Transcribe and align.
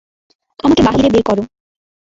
আমাকে 0.59 0.81
বাহিরে 0.87 1.09
বেরকরো। 1.13 1.43